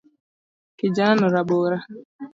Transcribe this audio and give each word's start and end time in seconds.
Kijanano 0.77 1.25
rabora. 1.35 1.77